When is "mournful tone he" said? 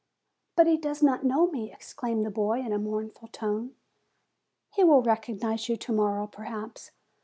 2.79-4.83